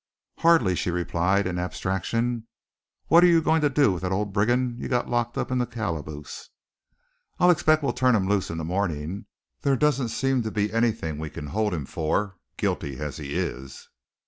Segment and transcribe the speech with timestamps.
[0.39, 2.47] "Hardly," she replied, in abstraction.
[3.05, 5.67] "What are you going to do with that old brigand you've got locked in the
[5.67, 6.49] calaboose?"
[7.39, 9.27] "I expect we'll turn him loose in the morning.
[9.61, 13.89] There doesn't seem to be anything we can hold him for, guilty as he is."